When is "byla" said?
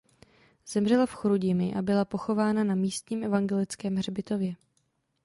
1.81-2.05